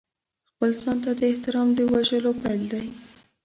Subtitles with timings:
[0.49, 2.85] خپل ځان ته د احترام د وژلو پیل دی.